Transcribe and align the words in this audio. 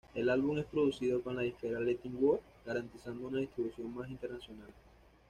El 0.15 0.31
álbum 0.31 0.57
es 0.57 0.65
producido 0.65 1.21
con 1.21 1.35
la 1.35 1.43
disquera 1.43 1.79
Latin 1.79 2.17
World, 2.19 2.41
garantizando 2.65 3.27
una 3.27 3.37
distribución 3.37 3.93
más 3.93 4.09
internacional. 4.09 4.71